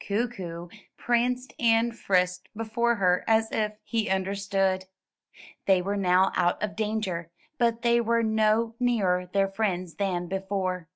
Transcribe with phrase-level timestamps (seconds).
[0.00, 4.86] Kookoo pranced and frisked before her as if he understood.
[5.66, 10.88] They were now out of danger, but they were no nearer their friends than before.